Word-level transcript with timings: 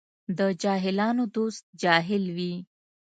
د 0.37 0.39
جاهلانو 0.61 1.23
دوست 1.35 1.63
جاهل 1.83 2.23
وي. 2.37 2.53